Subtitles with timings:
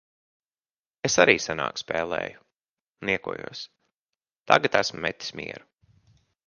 [1.09, 2.41] Es arī senāk spēlēju.
[3.11, 3.63] Niekojos.
[4.53, 5.71] Tagad esmu metis mieru.